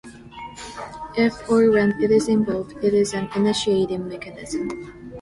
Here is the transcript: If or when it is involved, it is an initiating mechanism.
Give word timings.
If 1.15 1.47
or 1.47 1.69
when 1.69 1.91
it 2.01 2.09
is 2.09 2.27
involved, 2.27 2.73
it 2.83 2.91
is 2.95 3.13
an 3.13 3.29
initiating 3.35 4.07
mechanism. 4.07 4.67